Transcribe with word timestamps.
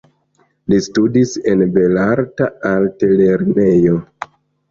Li 0.71 0.77
studis 0.85 1.33
en 1.51 1.59
Belarta 1.75 2.47
Altlernejo. 2.71 4.01